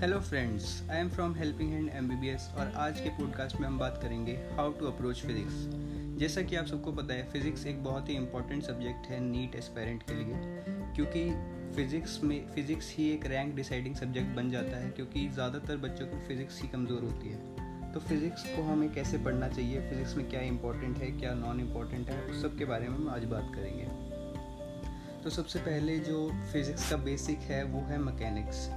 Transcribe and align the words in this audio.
Hello 0.00 0.18
friends 0.20 0.66
I 0.90 0.98
am 0.98 1.08
from 1.08 1.34
helping 1.34 1.72
hand 1.72 1.88
MBBS 1.88 2.48
और 2.58 2.72
आज 2.76 3.00
के 3.00 3.08
पॉडकास्ट 3.08 3.56
में 3.60 3.66
हम 3.66 3.78
बात 3.78 3.98
करेंगे 4.02 4.32
हाउ 4.56 4.72
टू 4.72 4.86
अप्रोच 4.86 5.20
फिजिक्स 5.20 5.54
जैसा 6.20 6.42
कि 6.42 6.56
आप 6.56 6.66
सबको 6.66 6.92
पता 6.92 7.14
है 7.14 7.28
फिज़िक्स 7.32 7.66
एक 7.66 7.82
बहुत 7.84 8.08
ही 8.08 8.14
इंपॉर्टेंट 8.14 8.62
सब्जेक्ट 8.62 9.06
है 9.06 9.18
नीट 9.20 9.54
एस्पेरेंट 9.54 10.02
के 10.02 10.14
लिए, 10.14 10.38
क्योंकि 10.96 11.24
फिज़िक्स 11.76 12.18
में 12.22 12.46
फ़िज़िक्स 12.54 12.92
ही 12.96 13.10
एक 13.10 13.26
रैंक 13.26 13.54
डिसाइडिंग 13.56 13.96
सब्जेक्ट 13.96 14.34
बन 14.36 14.50
जाता 14.50 14.76
है, 14.76 14.90
क्योंकि 14.90 15.28
ज़्यादातर 15.28 15.76
बच्चों 15.76 16.06
को 16.06 16.24
फ़िज़िक्स 16.28 16.62
ही 16.62 16.68
कमज़ोर 16.68 17.02
होती 17.02 17.28
है। 17.28 17.92
तो 17.92 18.00
फिज़िक्स 18.00 18.44
को 18.46 18.62
हमें 18.62 18.92
कैसे 18.94 19.18
पढ़ना 19.18 19.48
चाहिए 19.48 19.88
फ़िज़िक्स 19.90 20.16
में 20.16 20.28
क्या 20.30 20.40
इंपॉर्टेंट 20.48 20.98
है, 20.98 21.10
क्या 21.10 21.34
नॉन 21.36 21.60
इंपॉर्टेंट 21.60 22.10
है 22.10 22.22
उस 22.24 22.42
सब 22.42 22.58
के 22.58 22.64
बारे 22.64 22.88
में 22.88 22.96
हम 22.96 23.08
आज 23.10 23.24
बात 23.34 23.52
करेंगे। 23.54 23.84
तो 25.22 25.30
सबसे 25.30 25.58
पहले 25.60 25.98
जो 26.00 26.28
फिज़िक्स 26.52 26.90
का 26.90 26.96
बेसिक 27.04 27.50
है, 27.50 27.64
वो 27.64 27.86
है 27.88 27.98
मैकेनिक्स 27.98 28.68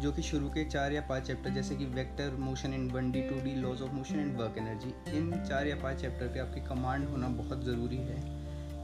जो 0.00 0.12
कि 0.12 0.22
शुरू 0.22 0.48
के 0.48 0.64
चार 0.64 0.92
या 0.92 1.00
पाँच 1.00 1.26
चैप्टर 1.26 1.50
जैसे 1.50 1.76
कि 1.76 1.84
vector 1.84 2.30
motion 2.30 2.74
in 2.74 2.90
one 2.90 3.10
D 3.10 3.22
two 3.22 3.40
D 3.40 3.54
laws 3.54 3.82
of 3.82 3.90
motion 3.90 4.20
and 4.20 4.36
work 4.36 4.54
energy 4.58 5.18
in 5.18 5.44
चार 5.48 5.66
या 5.66 5.76
पाँच 5.76 6.00
चैप्टर 6.00 6.26
पे 6.26 6.40
आपकी 6.40 6.60
कमांड 6.60 7.08
होना 7.08 7.28
बहुत 7.28 7.64
ज़रूरी 7.64 7.96
है। 7.96 8.16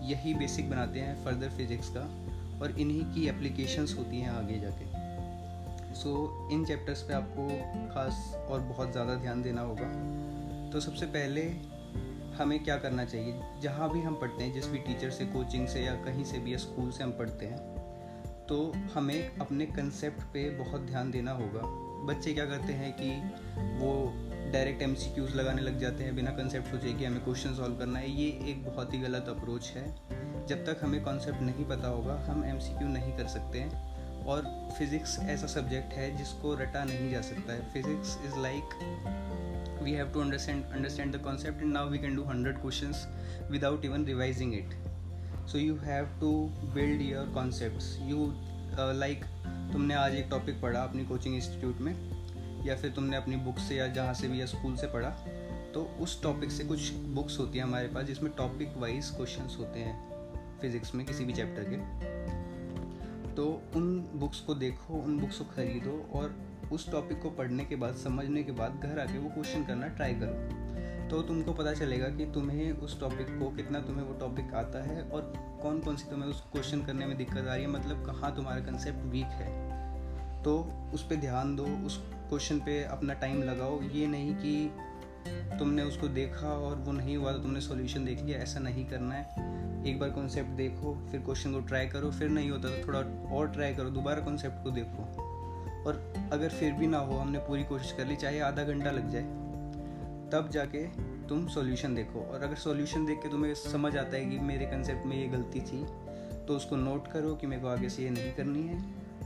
यही 0.09 0.34
बेसिक 0.34 0.71
बनाते 0.71 1.01
हैं 1.01 1.24
फर्दर 1.24 1.48
फिजिक्स 1.48 1.88
का 1.88 2.01
और 2.62 2.74
इन्हीं 2.79 3.05
की 3.05 3.29
एप्लीकेशंस 3.29 3.95
होती 3.98 4.21
हैं 4.21 4.30
आगे 4.30 4.59
जाके। 4.59 4.84
सो 5.95 6.45
so, 6.47 6.52
इन 6.52 6.65
चैप्टर्स 6.65 7.02
पे 7.02 7.15
आपको 7.15 7.48
खास 7.95 8.35
और 8.51 8.60
बहुत 8.60 8.93
ज़्यादा 8.93 9.15
ध्यान 9.15 9.43
देना 9.43 9.60
होगा। 9.60 9.88
तो 10.71 10.80
सबसे 10.80 11.07
पहले 11.07 11.43
हमें 12.37 12.65
क्या 12.65 12.77
करना 12.77 13.05
चाहिए? 13.05 13.41
जहाँ 13.62 13.93
भी 13.93 14.01
हम 14.01 14.15
पढ़ते 14.15 14.45
हैं 14.45 14.52
जिस 14.52 14.66
भी 14.66 14.79
टीचर 14.79 15.10
से 15.10 15.27
कोचिंग 15.27 15.69
से 15.69 15.80
या 15.80 15.95
कहीं 15.95 16.24
से 16.24 16.38
भी 16.38 16.52
या 16.52 16.59
स्कूल 16.59 16.91
से 16.91 17.05
हम 17.05 17.10
पढ़ते 17.10 17.46
हैं 17.46 17.86
तो 18.49 18.73
हमें 18.95 19.39
अपने 19.39 19.67
कंसेप्ट 19.67 20.23
पे 20.23 20.51
बहुत 20.51 20.81
ध्यान 20.81 21.11
देना 21.11 21.33
होगा। 21.33 21.61
बच्चे 22.07 22.33
क्या 22.35 22.45
करते 22.47 22.73
हैं 22.73 22.93
कि 23.01 23.11
वो 23.85 24.13
डायरेक्ट 24.53 24.83
एम 24.83 24.97
लगाने 25.35 25.63
लग 25.63 25.79
जाते 25.79 26.05
हैं, 26.05 26.16
बिना 26.16 26.30
कंसेप्ट 26.30 26.66
सोचे 26.66 26.93
कि 26.93 27.05
हमें 27.05 27.25
क्वेश्चन 27.25 27.55
सॉल्व 27.55 27.77
करना 27.77 27.99
है। 27.99 28.11
ये 28.11 28.29
एक 28.51 28.65
बहुत 28.65 28.95
ही 28.95 28.99
गलत 28.99 29.29
अप्रोच 29.29 29.73
है। 29.77 29.85
जब 30.47 30.65
तक 30.66 30.80
हमें 30.83 31.05
कॉन्सेप्ट 31.05 31.41
नहीं 31.41 31.65
पता 31.65 31.88
होगा, 31.88 32.15
हम 32.29 32.45
एमसीक्यू 32.45 32.88
नहीं 32.88 33.13
कर 33.13 33.27
सकते 33.27 33.59
हैं। 33.59 33.97
और 34.25 34.71
फिज़िक्स 34.79 35.19
ऐसा 35.19 35.47
सब्जेक्ट 35.47 35.93
है 35.93 36.16
जिसको 36.16 36.55
रटा 36.55 36.85
नहीं 36.85 37.10
जा 37.10 37.21
सकता 37.21 37.53
है। 37.53 37.73
Physics 37.73 38.19
is 38.27 38.38
like 38.38 39.83
we 39.83 39.93
have 39.93 40.13
to 40.13 40.21
understand 40.21 40.65
understand 40.65 41.16
the 41.16 41.19
concept 41.19 41.63
and 41.63 41.73
now 41.73 41.88
we 41.88 41.99
can 41.99 42.16
do 42.16 42.25
hundred 42.25 42.60
question 42.60 42.95
without 43.51 43.85
even 43.85 44.05
revising 44.05 44.55
it 44.55 44.75
so 45.47 45.59
you 45.59 45.75
have 45.77 46.07
to 46.21 46.30
build 46.75 47.02
your 47.02 47.27
concept 47.35 48.09
you 48.09 48.27
like 48.95 49.25
तुमने 49.73 49.95
आज 49.95 50.15
एक 50.15 50.27
टॉपिक 50.30 50.61
पढ़ा 50.63 50.83
अपनी 50.83 51.05
coaching 51.05 51.35
institute 51.35 51.80
में, 51.80 51.95
या 52.66 52.77
फिर 52.77 52.91
तुमने 52.91 53.16
अपनी 53.16 53.37
बुक 53.37 53.59
से 53.59 53.77
या 53.77 53.87
जहाँ 53.88 54.15
से 54.15 54.29
भी 54.29 54.41
या 54.41 54.47
स्कूल 54.47 54.77
से 54.77 54.87
पढ़ा 54.87 55.11
तो 55.75 55.83
उस 56.01 56.23
टॉपिक 56.23 56.51
से 56.51 56.65
कुछ 56.65 56.93
बुक्स 57.15 57.38
होती 57.38 57.59
हैं 57.59 57.65
हमारे 57.65 57.88
पास 57.88 58.05
जिसमें 58.05 58.33
टॉपिक 58.37 58.77
वाइज 58.79 59.11
क्वेश्चंस 59.11 59.57
होते 59.61 59.80
हैं 59.80 60.59
फिज़िक्स 60.61 60.95
में 60.95 61.07
किसी 61.07 61.25
भी 61.25 61.33
चैप्टर 61.33 61.65
के। 61.71 61.77
तो 63.35 63.47
उन 63.77 63.99
बुक्स 64.15 64.41
को 64.41 64.55
देखो, 64.55 64.94
उन 64.94 65.19
बुक्स 65.19 65.38
को 65.38 65.44
ख़रीदो 65.47 65.99
और 66.15 66.34
उस 66.72 66.91
टॉपिक 66.93 67.21
को 67.22 67.31
पढ़ने 67.31 67.65
के 67.65 67.77
बाद, 67.77 67.94
समझने 67.94 68.43
के 68.43 68.53
बाद 68.53 68.81
घर 68.83 68.99
आके 69.00 69.19
वो 69.19 69.31
क्वेश्चन 69.31 69.65
करना 69.65 69.88
ट्राई 69.88 70.15
करो। 70.15 70.66
तो 71.10 71.22
तुमको 71.22 71.53
पता 71.53 71.72
चलेगा 71.72 72.09
कि 72.09 72.25
तुम्हें 72.26 72.72
उस 72.72 73.00
टॉपिक 73.00 73.26
को 73.38 73.50
कितना 73.50 73.81
तुम्हें 73.81 74.04
वो 74.04 74.15
टॉपिक 74.15 74.54
आता 74.54 74.82
है 74.84 75.03
और 75.03 75.32
कौन 75.62 75.78
कौन 75.81 75.97
सी 75.97 76.10
तुम्हें 76.10 76.28
उस 76.28 76.41
क्वेश्चन 76.41 76.82
करने 76.82 77.06
में 77.06 77.16
दिक्कत 77.16 77.38
आ 77.38 77.54
रही 77.54 77.62
है 77.62 77.69
मतलब 77.69 78.06
कहाँ 78.06 78.37
तुम्हारा 78.37 78.60
कंसेप्ट 78.60 79.04
वीक 79.04 79.25
है। 79.25 79.76
तो 80.43 80.59
उस 80.94 81.03
पर 81.03 81.16
ध्यान 81.16 81.56
दो, 81.56 81.65
उस 81.87 81.97
क्वेश्चन 82.28 82.59
पे 82.59 82.84
अपना 82.84 83.15
टाइम 83.15 83.43
लगाओ। 83.43 83.82
ये 83.82 84.06
नहीं 84.06 84.34
कि 84.34 84.71
तुमने 85.59 85.82
उसको 85.82 86.08
देखा 86.08 86.48
और 86.48 86.76
वो 86.76 86.92
नहीं 86.92 87.16
हुआ 87.16 87.32
तो 87.32 87.38
तुमने 87.38 87.60
सॉल्यूशन 87.60 88.04
देख 88.04 88.22
लिया, 88.22 88.38
ऐसा 88.38 88.60
नहीं 88.60 88.86
करना 88.86 89.14
है। 89.14 89.25
एक 89.86 90.00
बार 90.00 90.10
कॉन्सेप्ट 90.10 90.50
देखो, 90.50 91.08
फिर 91.10 91.20
क्वेश्चन 91.20 91.52
को 91.52 91.60
ट्राई 91.60 91.86
करो, 91.86 92.10
फिर 92.10 92.28
नहीं 92.28 92.50
होता 92.50 92.69
तो 92.69 92.86
थोड़ा 92.88 92.98
और 93.36 93.48
ट्राई 93.48 93.75
करो, 93.75 93.91
दोबारा 93.91 94.20
कॉन्सेप्ट 94.20 94.64
को 94.64 94.70
देखो। 94.70 95.02
और 95.86 96.14
अगर 96.32 96.48
फिर 96.48 96.72
भी 96.72 96.86
ना 96.86 96.98
हो, 96.98 97.16
हमने 97.16 97.38
पूरी 97.38 97.64
कोशिश 97.64 97.92
कर 97.92 98.06
ली, 98.06 98.16
चाहे 98.16 98.41
आधा 98.41 98.64
घंटा 98.64 98.91
लग 98.91 99.10
जाए। 99.10 99.45
तब 100.32 100.48
जाके 100.53 100.84
तुम 101.28 101.47
सॉल्यूशन 101.48 101.94
देखो। 101.94 102.20
और 102.22 102.42
अगर 102.42 102.56
सॉल्यूशन 102.56 103.06
देख 103.06 103.19
के 103.19 103.28
तुम्हें 103.28 103.54
समझ 103.56 103.97
आता 103.97 104.16
है 104.16 104.25
कि 104.26 104.38
मेरे 104.41 104.66
कंसेप्ट 104.66 105.06
में 105.06 105.16
ये 105.16 105.26
गलती 105.28 105.60
थी 105.62 105.84
तो 106.47 106.56
उसको 106.56 106.76
नोट 106.76 107.09
करो 107.09 107.34
कि 107.34 107.47
मेरे 107.47 107.62
को 107.62 107.69
आगे 107.69 107.88
से 107.88 108.03
ये 108.03 108.10
नहीं 108.10 108.32
करनी 108.34 108.62
है। 108.62 108.84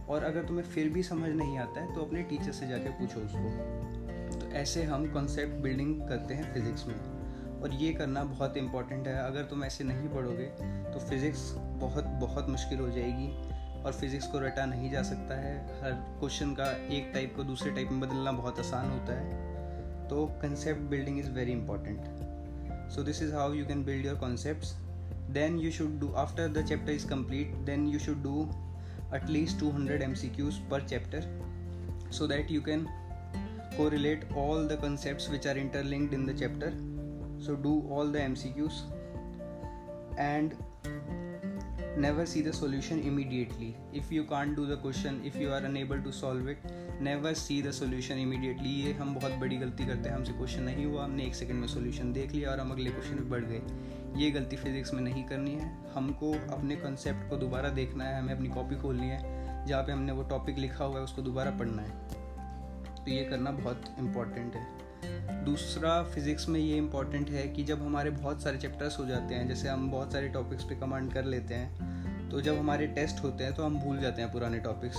और 0.08 0.24
अगर 0.24 0.44
तुम्हें 0.44 0.64
फिर 0.64 0.88
भी 0.88 1.02
समझ 1.02 1.30
नहीं 1.30 1.58
आता 1.58 1.80
है 1.80 1.94
तो 1.94 2.00
अपने 2.00 2.22
टीचर 2.22 2.52
से 2.52 2.68
जाके 2.68 2.90
पूछो 2.90 3.20
उसको। 3.20 4.38
तो 4.38 4.52
ऐसे 4.54 4.82
हम 4.84 5.06
कॉन्सेप्ट 5.12 5.62
बिल्डिंग 5.62 6.00
करते 6.08 6.34
हैं 6.34 6.52
फिज़िक्स 6.54 6.86
में। 6.86 6.94
और 7.60 7.74
ये 7.74 7.92
करना 7.92 8.24
बहुत 8.24 8.56
इंपॉर्टेंट 8.56 9.06
है। 9.08 9.16
अगर 9.18 9.44
तुम 9.44 9.64
ऐसे 9.64 9.84
नहीं 9.84 10.08
पढ़ोगे 10.08 10.46
तो 10.92 10.98
फिज़िक्स 11.00 11.52
बहुत 11.56 12.04
बहुत 12.20 12.48
मुश्किल 12.48 12.78
हो 12.78 12.88
जाएगी। 12.88 13.28
और 13.80 13.92
फिज़िक्स 13.92 14.26
को 14.26 14.38
रटा 14.38 14.64
नहीं 14.66 14.90
जा 14.90 15.02
सकता 15.02 15.34
है। 15.40 15.54
हर 15.82 15.92
क्वेश्चन 16.18 16.54
का 16.54 16.70
एक 16.96 17.10
टाइप 17.14 17.36
को 17.36 17.44
दूसरे 17.44 17.70
टाइप 17.70 17.90
में 17.90 18.00
बदलना 18.00 18.32
बहुत 18.32 18.58
आसान 18.58 18.90
होता 18.90 19.20
है। 19.20 19.49
तो 20.10 20.26
concept 20.42 20.88
building 20.90 21.18
is 21.18 21.28
very 21.28 21.52
important. 21.52 22.00
So 22.88 23.02
this 23.02 23.20
is 23.20 23.32
how 23.32 23.52
you 23.52 23.64
can 23.64 23.82
build 23.82 24.04
your 24.04 24.16
concepts. 24.16 24.74
Then 25.28 25.58
you 25.58 25.70
should 25.70 26.00
do 26.00 26.12
after 26.16 26.48
the 26.48 26.62
chapter 26.62 26.92
is 26.92 27.04
complete 27.04 27.50
then 27.64 27.86
you 27.86 27.98
should 27.98 28.22
do 28.22 28.48
at 29.12 29.28
least 29.28 29.60
200 29.60 30.02
mcqs 30.06 30.58
per 30.68 30.80
chapter 30.92 31.22
so 32.10 32.26
that 32.26 32.50
you 32.50 32.60
can 32.60 32.88
correlate 33.76 34.24
all 34.34 34.66
the 34.66 34.76
concepts 34.76 35.28
which 35.28 35.46
are 35.46 35.56
interlinked 35.56 36.12
in 36.12 36.26
the 36.26 36.34
chapter. 36.34 36.72
So 37.38 37.54
do 37.54 37.86
all 37.88 38.06
the 38.06 38.18
mcqs 38.18 38.82
and 40.18 40.56
never 42.00 42.24
see 42.32 42.40
the 42.46 42.52
solution 42.52 43.00
immediately. 43.08 43.68
If 44.00 44.10
you 44.16 44.22
can't 44.28 44.56
do 44.58 44.64
the 44.68 44.76
question, 44.84 45.16
if 45.28 45.36
you 45.36 45.48
are 45.48 45.62
unable 45.70 45.98
to 46.06 46.12
solve 46.12 46.48
it, 46.52 46.68
never 47.08 47.32
see 47.32 47.58
the 47.62 47.72
solution 47.80 48.20
immediately. 48.26 48.66
ये 48.66 48.92
हम 48.92 49.14
बहुत 49.14 49.32
बड़ी 49.32 49.56
गलती 49.56 49.86
करते 49.86 50.08
हैं, 50.08 50.16
हमसे 50.16 50.32
question 50.32 50.62
नहीं 50.62 50.86
हुआ, 50.86 51.04
हमने 51.04 51.24
एक 51.24 51.34
सेकंड 51.34 51.60
में 51.60 51.68
सोल्यूशन 51.68 52.12
देख 52.12 52.32
लिया 52.32 52.50
और 52.50 52.60
हम 52.60 52.70
अगले 52.70 52.90
क्वेश्चन 52.90 53.14
में 53.14 53.30
बढ़ 53.30 53.44
गए। 53.44 53.62
ये 54.16 54.30
गलती 54.30 54.56
फिजिक्स 54.56 54.94
में 54.94 55.02
नहीं 55.02 55.24
करनी 55.24 55.50
है। 55.50 55.92
हमको 55.94 56.32
अपने 56.32 56.76
कंसेप्ट 56.76 57.30
को 57.30 57.36
दोबारा 57.36 57.68
देखना 57.68 58.04
है, 58.04 58.18
हमें 58.18 58.34
अपनी 58.34 58.48
कॉपी 58.48 58.76
खोलनी 58.76 59.06
है, 59.06 59.40
जहाँ 59.66 59.82
पे 59.82 59.92
हमने 59.92 60.12
वो 60.12 60.22
टॉपिक 60.22 60.58
लिखा 60.58 60.84
हुआ 60.84 60.96
है, 60.96 61.02
उसको 61.02 61.22
दोबारा 61.22 61.50
पढ़ना 61.50 61.82
है। 61.82 62.20
तो 63.04 63.10
ये 63.10 63.24
करना 63.24 63.50
बहुत 63.50 63.84
इंपॉर्टेंट 63.98 64.54
है। 64.54 64.89
दूसरा 65.44 66.02
फिज़िक्स 66.04 66.48
में 66.48 66.58
ये 66.60 66.76
इंपॉर्टेंट 66.76 67.30
है 67.30 67.46
कि 67.48 67.62
जब 67.64 67.82
हमारे 67.82 68.10
बहुत 68.10 68.42
सारे 68.42 68.58
चैप्टर्स 68.58 68.98
हो 68.98 69.06
जाते 69.06 69.34
हैं, 69.34 69.46
जैसे 69.48 69.68
हम 69.68 69.90
बहुत 69.90 70.12
सारे 70.12 70.28
टॉपिक्स 70.28 70.64
पे 70.64 70.74
कमांड 70.74 71.12
कर 71.12 71.24
लेते 71.24 71.54
हैं 71.54 72.28
तो 72.30 72.40
जब 72.40 72.58
हमारे 72.58 72.86
टेस्ट 72.86 73.22
होते 73.24 73.44
हैं 73.44 73.54
तो 73.54 73.62
हम 73.62 73.78
भूल 73.80 74.00
जाते 74.00 74.22
हैं 74.22 74.30
पुराने 74.32 74.58
टॉपिक्स 74.58 74.96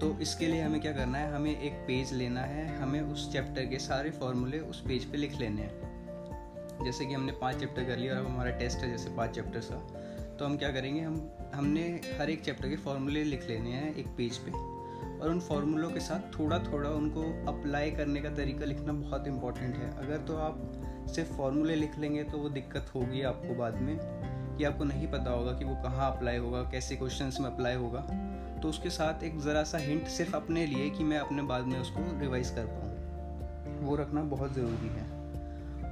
तो 0.00 0.16
इसके 0.22 0.46
लिए 0.46 0.60
हमें 0.60 0.80
क्या 0.80 0.92
करना 0.92 1.18
है? 1.18 1.32
हमें 1.34 1.50
एक 1.52 1.72
पेज 1.86 2.12
लेना 2.12 2.40
है, 2.42 2.66
हमें 2.76 3.00
उस 3.02 3.32
चैप्टर 3.32 3.66
के 3.66 3.78
सारे 3.78 4.10
फॉर्मूले 4.10 4.58
उस 4.60 4.80
पेज 4.80 5.04
पे 5.04 5.18
लिख 5.18 5.38
लेने 5.40 5.62
हैं। 5.62 6.84
जैसे 6.84 7.06
कि 7.06 7.14
हमने 7.14 7.32
पाँच 7.32 7.56
चैप्टर 7.56 7.84
कर 7.84 7.96
लिया 7.96 8.14
और 8.14 8.20
अब 8.20 8.26
हमारा 8.26 8.50
टेस्ट 8.58 8.78
है 8.78 8.90
जैसे 8.90 9.10
पाँच 9.16 9.34
चैप्टर्स 9.34 9.68
का। 9.72 9.76
तो 10.36 10.44
हम 10.44 10.56
क्या 10.56 10.70
करेंगे? 10.72 11.00
हम, 11.00 11.30
हमने 11.54 11.82
हर 12.20 12.30
एक 12.30 12.44
चैप्टर 12.44 12.68
के 12.68 12.76
फॉर्मूले 12.76 13.24
लिख 13.24 13.48
लेने 13.48 13.70
हैं 13.70 13.94
एक 13.94 14.06
पेज 14.18 14.38
पे। 14.38 14.50
और 15.20 15.30
उन 15.30 15.40
फॉर्मूलों 15.40 15.90
के 15.90 16.00
साथ 16.00 16.38
थोड़ा 16.38 16.58
थोड़ा 16.58 16.90
उनको 16.90 17.22
अप्लाई 17.48 17.90
करने 17.90 18.20
का 18.20 18.30
तरीका 18.30 18.64
लिखना 18.64 18.92
बहुत 18.92 19.26
इंपॉर्टेंट 19.26 19.76
है। 19.76 19.90
अगर 19.98 20.18
तो 20.18 20.36
आप 20.38 21.06
सिर्फ़ 21.14 21.32
फार्मूले 21.32 21.74
लिख 21.74 21.98
लेंगे 21.98 22.24
तो 22.24 22.38
वो 22.38 22.48
दिक्कत 22.48 22.90
होगी 22.94 23.22
आपको 23.22 23.54
बाद 23.54 23.80
में, 23.80 23.96
कि 24.58 24.64
आपको 24.64 24.84
नहीं 24.84 25.06
पता 25.06 25.30
होगा 25.30 25.52
कि 25.52 25.64
वो 25.64 25.74
कहाँ 25.74 26.10
अप्लाई 26.12 26.36
होगा, 26.36 26.62
कैसे 26.62 26.96
क्वेश्चन 26.96 27.30
में 27.40 27.50
अप्लाई 27.50 27.74
होगा। 27.74 28.00
तो 28.62 28.68
उसके 28.68 28.90
साथ 28.90 29.22
एक 29.24 29.38
ज़रा 29.38 29.62
सा 29.62 29.78
हिंट 29.78 30.06
सिर्फ़ 30.08 30.36
अपने 30.36 30.66
लिए 30.66 30.90
कि 30.90 31.04
मैं 31.04 31.18
अपने 31.18 31.42
बाद 31.42 31.64
में 31.64 31.78
उसको 31.80 32.20
रिवाइज 32.20 32.50
कर 32.50 32.66
पाऊँ। 32.66 33.86
वो 33.86 33.96
रखना 33.96 34.22
बहुत 34.22 34.52
ज़रूरी 34.54 34.88
है। 34.88 35.08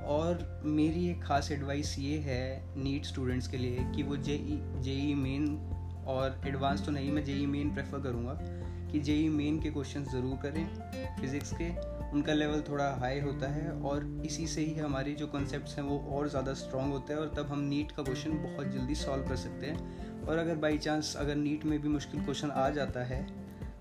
और 0.07 0.63
मेरी 0.65 1.09
एक 1.09 1.23
ख़ास 1.23 1.51
एडवाइस 1.53 1.99
ये 1.99 2.19
है 2.19 2.75
नीट 2.77 3.05
स्टूडेंट्स 3.05 3.49
के 3.49 3.57
लिए 3.57 3.85
कि 3.97 4.03
वो 4.03 4.17
जे 4.17 4.37
जेई 4.81 5.15
मेन 5.15 5.47
और 6.07 6.41
एडवांस 6.47 6.85
तो 6.87 6.93
नहीं, 6.93 7.11
मैं 7.13 7.25
जेई 7.25 7.47
मेन 7.47 7.75
प्रेफर 7.75 8.01
करूँगा। 8.01 8.39
कि 8.91 9.01
जेई 9.01 9.29
मेन 9.29 9.61
के 9.61 9.71
क्वेश्चन 9.71 10.05
ज़रूर 10.05 10.39
करें 10.43 10.65
फिज़िक्स 11.21 11.53
के। 11.53 11.69
उनका 12.09 12.33
लेवल 12.33 12.61
थोड़ा 12.69 12.89
हाई 13.01 13.21
होता 13.21 13.49
है 13.49 13.71
और 13.83 14.05
इसी 14.27 14.47
से 14.47 14.61
ही 14.61 14.75
हमारी 14.75 15.15
जो 15.15 15.27
कॉन्सेप्ट्स 15.27 15.77
हैं 15.79 15.85
वो 15.85 15.99
और 16.11 16.29
ज़्यादा 16.29 16.55
स्ट्रॉन्ग 16.57 16.93
होते 16.93 17.13
हैं 17.13 17.21
और 17.21 17.33
तब 17.37 17.47
हम 17.47 17.61
नीट 17.65 17.93
का 17.93 18.03
क्वेश्चन 18.03 18.39
बहुत 18.45 18.73
जल्दी 18.73 18.95
सॉल्व 18.97 19.29
कर 19.29 19.37
सकते 19.37 19.67
हैं। 19.67 20.27
और 20.27 20.39
अगर 20.39 20.57
बाई 20.57 20.79
चांस 20.79 21.15
अगर 21.19 21.37
नीट 21.37 21.65
में 21.65 21.81
भी 21.83 21.89
मुश्किल 21.89 22.25
क्वेश्चन 22.25 22.51
आ 22.51 22.69
जाता 22.71 23.05
है 23.05 23.27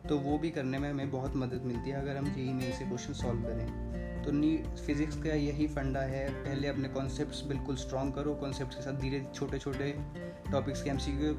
तो 0.09 0.17
वो 0.19 0.37
भी 0.37 0.49
करने 0.49 0.77
में 0.79 0.89
हमें 0.89 1.11
बहुत 1.11 1.35
मदद 1.35 1.63
मिलती 1.65 1.89
है 1.89 2.01
अगर 2.01 2.17
हम 2.17 2.33
जेई 2.33 2.53
मेन 2.53 2.71
से 2.71 2.85
क्वेश्चन 2.85 3.13
सॉल्व 3.13 3.41
करें। 3.41 4.06
तो 4.27 4.31
नी 4.33 4.49
फिज़िक्स 4.85 5.15
का 5.15 5.33
यही 5.35 5.65
फंडा 5.67 5.99
है। 6.03 6.27
पहले 6.43 6.67
अपने 6.67 6.87
कॉन्सेप्ट्स 6.87 7.41
बिल्कुल 7.47 7.75
स्ट्रॉन्ग 7.75 8.13
करो 8.13 8.33
कॉन्सेप्ट 8.35 8.73
के 8.73 8.81
साथ 8.81 8.99
धीरे 9.01 9.21
छोटे 9.35 9.59
छोटे 9.59 9.91
टॉपिक्स 10.51 10.81
के 10.83 10.89
एम 10.89 10.97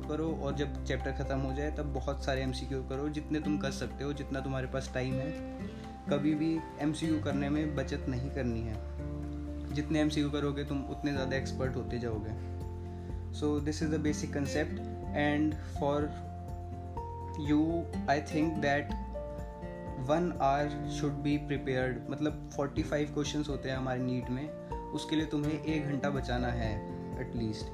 करो 0.08 0.28
और 0.42 0.54
जब 0.56 0.84
चैप्टर 0.84 1.12
ख़त्म 1.14 1.38
हो 1.38 1.52
जाए 1.52 1.70
तब 1.70 1.92
बहुत 1.94 2.24
सारे 2.24 2.42
एम 2.42 2.52
करो, 2.62 3.08
जितने 3.08 3.40
तुम 3.40 3.58
कर 3.58 3.70
सकते 3.70 4.04
हो, 4.04 4.12
जितना 4.12 4.40
तुम्हारे 4.40 4.66
पास 4.66 4.90
टाइम 4.94 5.14
है। 5.14 5.30
कभी 6.10 6.34
भी 6.34 6.52
एम 6.80 6.92
करने 7.24 7.48
में 7.48 7.74
बचत 7.76 8.06
नहीं 8.08 8.30
करनी 8.30 8.60
है। 8.60 9.74
जितने 9.74 10.00
एम 10.00 10.10
करोगे 10.32 10.64
तुम 10.64 10.82
उतने 10.90 11.12
ज़्यादा 11.12 11.36
एक्सपर्ट 11.36 11.76
होते 11.76 11.98
जाओगे। 11.98 13.34
So 13.34 13.58
this 13.60 13.82
is 13.82 13.90
the 13.90 14.00
basic 14.00 14.32
concept 14.34 14.80
and 15.16 15.54
for 15.80 16.08
you 17.40 17.84
I 18.10 18.20
think 18.34 18.56
that 18.56 18.92
one 20.06 20.32
hour 20.42 20.88
should 20.90 21.12
be 21.22 21.36
prepared 21.38 22.10
मतलब 22.10 22.50
फोर्टी 22.56 22.82
फाइव 22.82 23.12
क्वेश्चन 23.14 23.44
होते 23.48 23.68
हैं 23.68 23.76
हमारे 23.76 24.00
नीट 24.02 24.28
में। 24.30 24.48
उसके 24.94 25.16
लिए 25.16 25.26
तुम्हें 25.26 25.52
एक 25.52 25.86
घंटा 25.86 26.10
बचाना 26.10 26.48
है 26.48 26.70
एटलीस्ट 27.20 27.72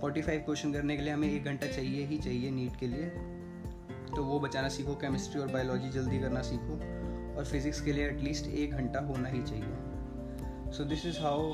फोर्टी 0.00 0.22
फाइव 0.22 0.40
क्वेश्चन 0.40 0.72
करने 0.72 0.96
के 0.96 1.02
लिए 1.02 1.12
हमें 1.12 1.28
एक 1.30 1.44
घंटा 1.44 1.66
चाहिए 1.66 2.04
ही 2.06 2.18
चाहिए 2.18 2.50
नीट 2.50 2.76
के 2.80 2.86
लिए। 2.86 3.06
तो 4.16 4.24
वो 4.24 4.38
बचाना 4.40 4.68
सीखो 4.68 4.94
केमिस्ट्री 4.94 5.40
और 5.40 5.48
बायोलॉजी 5.48 5.88
जल्दी 5.90 6.18
करना 6.18 6.42
सीखो। 6.42 6.78
और 7.38 7.44
फिज़िक्स 7.44 7.80
के 7.80 7.92
लिए 7.92 8.08
एटलीस्ट 8.08 8.46
एक 8.46 8.72
घंटा 8.72 9.00
होना 9.06 9.28
ही 9.28 9.42
चाहिए। 9.42 10.72
So 10.72 10.84
this 10.84 11.06
is 11.06 11.18
how 11.20 11.52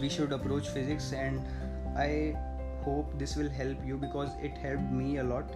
we 0.00 0.08
should 0.10 0.32
approach 0.32 0.68
physics 0.68 1.12
and 1.12 1.38
I 1.98 2.32
hope 2.86 3.14
this 3.16 3.36
will 3.38 3.50
help 3.50 3.86
you 3.88 3.96
because 4.00 4.34
it 4.48 4.58
helped 4.64 4.92
me 4.98 5.16
a 5.18 5.24
lot. 5.30 5.54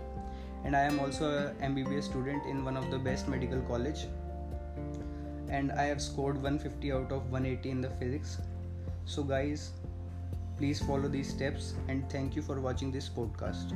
And 0.69 0.76
i 0.76 0.81
am 0.87 0.99
also 1.03 1.29
a 1.35 1.43
mbbs 1.67 2.06
student 2.06 2.49
in 2.53 2.59
one 2.62 2.76
of 2.76 2.91
the 2.91 2.99
best 2.99 3.29
medical 3.35 3.61
college. 3.69 4.06
And 5.59 5.73
i 5.73 5.85
have 5.85 6.03
scored 6.06 6.43
150 6.43 6.93
out 6.93 7.11
of 7.11 7.31
180 7.31 7.70
in 7.70 7.81
the 7.81 7.88
physics. 8.00 8.37
So 9.06 9.23
guys 9.23 9.70
please 10.59 10.82
follow 10.91 11.09
these 11.09 11.31
steps 11.31 11.73
and 11.88 12.11
thank 12.11 12.37
you 12.37 12.43
for 12.43 12.61
watching 12.61 12.93
this 12.93 13.09
podcast 13.09 13.73